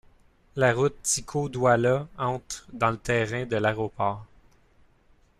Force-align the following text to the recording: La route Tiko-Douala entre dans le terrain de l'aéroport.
La 0.55 0.73
route 0.73 0.99
Tiko-Douala 1.03 2.07
entre 2.17 2.65
dans 2.73 2.89
le 2.89 2.97
terrain 2.97 3.45
de 3.45 3.55
l'aéroport. 3.57 4.25